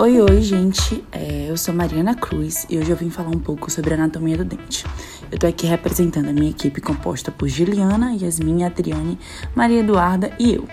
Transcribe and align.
Oi, 0.00 0.18
oi, 0.18 0.40
gente. 0.40 1.04
É, 1.12 1.50
eu 1.50 1.58
sou 1.58 1.74
Mariana 1.74 2.14
Cruz 2.14 2.66
e 2.70 2.78
hoje 2.78 2.90
eu 2.90 2.96
vim 2.96 3.10
falar 3.10 3.28
um 3.28 3.38
pouco 3.38 3.70
sobre 3.70 3.92
a 3.92 3.98
anatomia 3.98 4.34
do 4.34 4.46
dente. 4.46 4.86
Eu 5.30 5.38
tô 5.38 5.46
aqui 5.46 5.66
representando 5.66 6.30
a 6.30 6.32
minha 6.32 6.48
equipe 6.48 6.80
composta 6.80 7.30
por 7.30 7.46
Juliana, 7.50 8.16
Yasmin, 8.18 8.64
Adriane, 8.64 9.18
Maria 9.54 9.80
Eduarda 9.80 10.32
e 10.38 10.54
eu. 10.54 10.66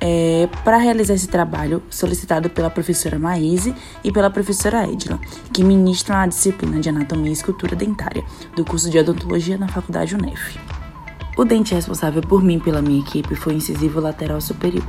É, 0.00 0.48
para 0.64 0.78
realizar 0.78 1.12
esse 1.12 1.28
trabalho, 1.28 1.82
solicitado 1.90 2.48
pela 2.48 2.70
professora 2.70 3.18
Maíse 3.18 3.74
e 4.02 4.10
pela 4.10 4.30
professora 4.30 4.90
Edila, 4.90 5.20
que 5.52 5.62
ministram 5.62 6.16
a 6.16 6.26
disciplina 6.26 6.80
de 6.80 6.88
Anatomia 6.88 7.28
e 7.28 7.34
Escultura 7.34 7.76
Dentária 7.76 8.24
do 8.56 8.64
curso 8.64 8.88
de 8.88 8.98
Odontologia 8.98 9.58
na 9.58 9.68
Faculdade 9.68 10.14
UNEF. 10.14 10.58
O 11.36 11.44
dente 11.44 11.74
responsável 11.74 12.22
por 12.22 12.42
mim 12.42 12.58
pela 12.58 12.80
minha 12.80 13.00
equipe 13.00 13.34
foi 13.34 13.52
o 13.52 13.56
incisivo 13.58 14.00
lateral 14.00 14.40
superior. 14.40 14.86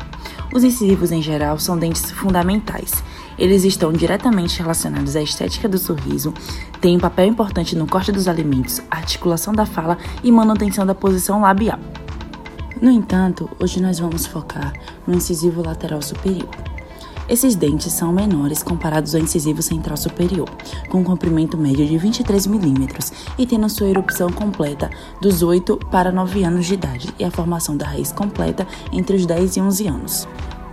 Os 0.54 0.64
incisivos, 0.64 1.12
em 1.12 1.22
geral, 1.22 1.60
são 1.60 1.78
dentes 1.78 2.10
fundamentais. 2.10 3.04
Eles 3.38 3.64
estão 3.64 3.92
diretamente 3.92 4.60
relacionados 4.60 5.16
à 5.16 5.22
estética 5.22 5.70
do 5.70 5.78
sorriso, 5.78 6.34
têm 6.82 6.98
um 6.98 7.00
papel 7.00 7.28
importante 7.28 7.76
no 7.76 7.88
corte 7.88 8.12
dos 8.12 8.28
alimentos, 8.28 8.82
articulação 8.90 9.54
da 9.54 9.66
fala 9.66 9.98
e 10.24 10.32
manutenção 10.32 10.86
da 10.86 10.96
posição 10.96 11.42
labial. 11.42 11.80
No 12.82 12.90
entanto, 12.92 13.50
hoje 13.60 13.82
nós 13.82 14.00
vamos 14.00 14.26
focar 14.26 14.74
no 15.06 15.16
incisivo 15.16 15.64
lateral 15.64 16.02
superior. 16.02 16.50
Esses 17.30 17.56
dentes 17.56 17.92
são 17.92 18.14
menores 18.14 18.64
comparados 18.64 19.14
ao 19.14 19.20
incisivo 19.20 19.62
central 19.62 19.98
superior, 19.98 20.50
com 20.88 21.00
um 21.02 21.04
comprimento 21.04 21.58
médio 21.58 21.86
de 21.86 21.98
23 21.98 22.48
milímetros 22.48 23.12
e 23.38 23.46
tendo 23.46 23.70
sua 23.70 23.90
erupção 23.90 24.32
completa 24.32 24.90
dos 25.22 25.44
8 25.44 25.78
para 25.92 26.12
9 26.12 26.44
anos 26.44 26.66
de 26.66 26.76
idade 26.76 27.14
e 27.20 27.26
a 27.26 27.32
formação 27.32 27.76
da 27.76 27.86
raiz 27.86 28.14
completa 28.14 28.66
entre 28.94 29.18
os 29.18 29.26
10 29.26 29.58
e 29.58 29.62
11 29.62 29.88
anos. 29.88 30.28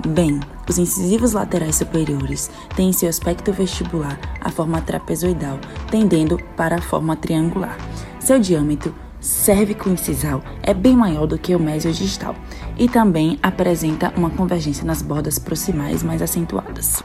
Bem, 0.06 0.38
os 0.68 0.78
incisivos 0.78 1.32
laterais 1.32 1.76
superiores 1.76 2.50
têm 2.74 2.90
em 2.90 2.92
seu 2.92 3.08
aspecto 3.08 3.52
vestibular 3.52 4.18
a 4.40 4.50
forma 4.50 4.80
trapezoidal, 4.80 5.58
tendendo 5.90 6.38
para 6.56 6.76
a 6.76 6.82
forma 6.82 7.16
triangular. 7.16 7.76
Seu 8.20 8.38
diâmetro 8.38 8.94
cérvico-incisal 9.20 10.42
é 10.62 10.74
bem 10.74 10.96
maior 10.96 11.26
do 11.26 11.38
que 11.38 11.54
o 11.54 11.60
mesiodistal 11.60 12.34
e 12.76 12.88
também 12.88 13.38
apresenta 13.42 14.12
uma 14.16 14.30
convergência 14.30 14.84
nas 14.84 15.00
bordas 15.00 15.38
proximais 15.38 16.02
mais 16.02 16.20
acentuadas. 16.20 17.02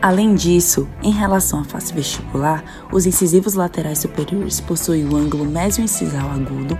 Além 0.00 0.34
disso, 0.34 0.88
em 1.02 1.10
relação 1.10 1.60
à 1.60 1.64
face 1.64 1.92
vestibular, 1.92 2.62
os 2.92 3.04
incisivos 3.04 3.54
laterais 3.54 3.98
superiores 3.98 4.60
possuem 4.60 5.04
o 5.04 5.16
ângulo 5.16 5.44
mesio-incisal 5.44 6.30
agudo 6.30 6.78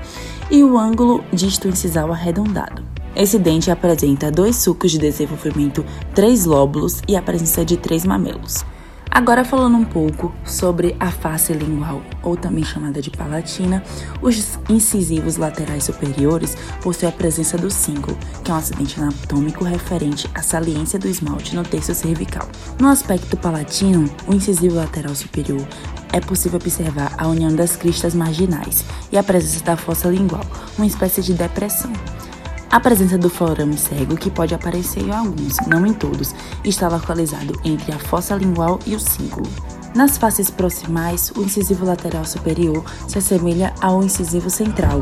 e 0.50 0.62
o 0.62 0.78
ângulo 0.78 1.24
disto-incisal 1.32 2.12
arredondado. 2.12 2.87
Esse 3.18 3.36
dente 3.36 3.68
apresenta 3.68 4.30
dois 4.30 4.54
sulcos 4.54 4.92
de 4.92 4.98
desenvolvimento, 4.98 5.84
três 6.14 6.44
lóbulos 6.44 7.02
e 7.08 7.16
a 7.16 7.20
presença 7.20 7.64
de 7.64 7.76
três 7.76 8.04
mamelos. 8.04 8.64
Agora 9.10 9.44
falando 9.44 9.76
um 9.76 9.84
pouco 9.84 10.32
sobre 10.44 10.94
a 11.00 11.10
face 11.10 11.52
lingual, 11.52 12.00
ou 12.22 12.36
também 12.36 12.62
chamada 12.62 13.02
de 13.02 13.10
palatina, 13.10 13.82
os 14.22 14.56
incisivos 14.68 15.36
laterais 15.36 15.82
superiores 15.82 16.56
possuem 16.80 17.10
a 17.10 17.12
presença 17.12 17.58
do 17.58 17.72
cíngulo, 17.72 18.16
que 18.44 18.52
é 18.52 18.54
um 18.54 18.58
acidente 18.58 19.00
anatômico 19.00 19.64
referente 19.64 20.30
à 20.32 20.40
saliência 20.40 20.96
do 20.96 21.08
esmalte 21.08 21.56
no 21.56 21.64
terço 21.64 21.92
cervical. 21.96 22.48
No 22.80 22.86
aspecto 22.86 23.36
palatino, 23.36 24.08
o 24.28 24.34
incisivo 24.34 24.76
lateral 24.76 25.16
superior 25.16 25.66
é 26.12 26.20
possível 26.20 26.60
observar 26.60 27.12
a 27.18 27.26
união 27.26 27.52
das 27.52 27.74
cristas 27.74 28.14
marginais 28.14 28.84
e 29.10 29.18
a 29.18 29.24
presença 29.24 29.64
da 29.64 29.76
fossa 29.76 30.06
lingual, 30.08 30.44
uma 30.76 30.86
espécie 30.86 31.20
de 31.20 31.34
depressão. 31.34 31.92
A 32.70 32.78
presença 32.78 33.16
do 33.16 33.30
forame 33.30 33.78
cego, 33.78 34.14
que 34.14 34.30
pode 34.30 34.54
aparecer 34.54 35.02
em 35.02 35.10
alguns, 35.10 35.56
não 35.66 35.86
em 35.86 35.94
todos, 35.94 36.34
está 36.62 36.86
localizado 36.86 37.58
entre 37.64 37.92
a 37.92 37.98
fossa 37.98 38.36
lingual 38.36 38.78
e 38.86 38.94
o 38.94 39.00
cíngulo. 39.00 39.48
Nas 39.94 40.18
faces 40.18 40.50
proximais, 40.50 41.32
o 41.34 41.42
incisivo 41.42 41.86
lateral 41.86 42.26
superior 42.26 42.84
se 43.08 43.16
assemelha 43.16 43.74
ao 43.80 44.04
incisivo 44.04 44.50
central, 44.50 45.00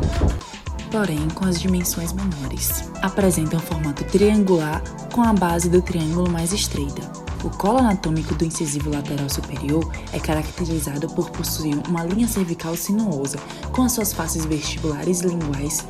porém 0.89 1.27
com 1.35 1.43
as 1.43 1.59
dimensões 1.59 2.13
menores. 2.13 2.89
Apresenta 3.01 3.57
um 3.57 3.59
formato 3.59 4.05
triangular 4.05 4.81
com 5.11 5.21
a 5.21 5.33
base 5.33 5.69
do 5.69 5.81
triângulo 5.81 6.31
mais 6.31 6.53
estreita. 6.53 7.01
O 7.43 7.49
colo 7.49 7.79
anatômico 7.79 8.33
do 8.33 8.45
incisivo 8.45 8.89
lateral 8.89 9.29
superior 9.29 9.91
é 10.13 10.19
caracterizado 10.19 11.07
por 11.09 11.29
possuir 11.31 11.77
uma 11.87 12.05
linha 12.05 12.29
cervical 12.29 12.77
sinuosa, 12.77 13.37
com 13.73 13.83
as 13.83 13.91
suas 13.91 14.13
faces 14.13 14.45
vestibulares 14.45 15.19
linguais 15.19 15.85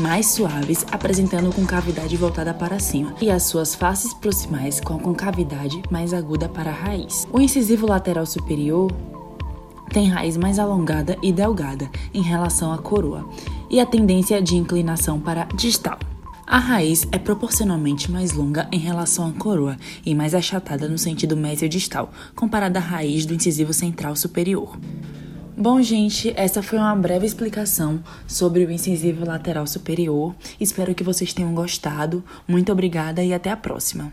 mais 0.00 0.26
suaves, 0.26 0.86
apresentando 0.92 1.52
concavidade 1.52 2.16
voltada 2.16 2.54
para 2.54 2.78
cima, 2.78 3.14
e 3.20 3.30
as 3.30 3.42
suas 3.42 3.74
faces 3.74 4.14
proximais 4.14 4.80
com 4.80 4.94
a 4.94 4.98
concavidade 4.98 5.82
mais 5.90 6.14
aguda 6.14 6.48
para 6.48 6.70
a 6.70 6.74
raiz. 6.74 7.26
O 7.32 7.40
incisivo 7.40 7.86
lateral 7.86 8.24
superior 8.24 8.90
tem 9.92 10.08
raiz 10.08 10.36
mais 10.36 10.58
alongada 10.58 11.18
e 11.22 11.32
delgada 11.32 11.90
em 12.14 12.22
relação 12.22 12.72
à 12.72 12.78
coroa, 12.78 13.28
e 13.68 13.80
a 13.80 13.86
tendência 13.86 14.40
de 14.40 14.56
inclinação 14.56 15.18
para 15.18 15.44
distal. 15.54 15.98
A 16.46 16.58
raiz 16.58 17.06
é 17.12 17.18
proporcionalmente 17.18 18.10
mais 18.10 18.32
longa 18.32 18.68
em 18.72 18.78
relação 18.78 19.28
à 19.28 19.32
coroa 19.32 19.76
e 20.06 20.14
mais 20.14 20.34
achatada 20.34 20.88
no 20.88 20.96
sentido 20.96 21.36
mesio-distal, 21.36 22.10
comparada 22.34 22.78
à 22.78 22.82
raiz 22.82 23.26
do 23.26 23.34
incisivo 23.34 23.72
central 23.74 24.16
superior. 24.16 24.78
Bom, 25.60 25.82
gente, 25.82 26.32
essa 26.36 26.62
foi 26.62 26.78
uma 26.78 26.94
breve 26.94 27.26
explicação 27.26 28.00
sobre 28.28 28.64
o 28.64 28.70
incisivo 28.70 29.26
lateral 29.26 29.66
superior. 29.66 30.32
Espero 30.60 30.94
que 30.94 31.02
vocês 31.02 31.32
tenham 31.32 31.52
gostado. 31.52 32.22
Muito 32.46 32.70
obrigada 32.70 33.24
e 33.24 33.34
até 33.34 33.50
a 33.50 33.56
próxima. 33.56 34.12